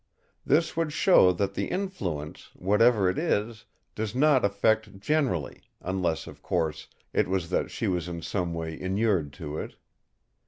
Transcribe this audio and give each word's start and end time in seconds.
This 0.43 0.75
would 0.75 0.91
show 0.91 1.31
that 1.33 1.53
the 1.53 1.65
influence, 1.67 2.49
whatever 2.55 3.07
it 3.07 3.19
is, 3.19 3.65
does 3.93 4.15
not 4.15 4.43
affect 4.43 4.99
generally—unless, 4.99 6.25
of 6.25 6.41
course, 6.41 6.87
it 7.13 7.27
was 7.27 7.51
that 7.51 7.69
she 7.69 7.87
was 7.87 8.07
in 8.07 8.23
some 8.23 8.51
way 8.55 8.73
inured 8.81 9.31
to 9.33 9.59
it. 9.59 9.75